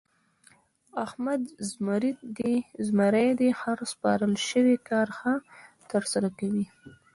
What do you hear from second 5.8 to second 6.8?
ترسره کوي.